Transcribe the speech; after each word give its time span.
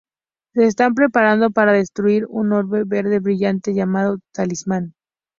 Se 0.55 0.65
están 0.65 0.95
preparando 0.95 1.51
para 1.51 1.73
destruir 1.73 2.25
un 2.27 2.53
orbe 2.53 2.85
verde 2.85 3.19
brillante 3.19 3.75
llamado 3.75 4.17
Talismán. 4.33 4.95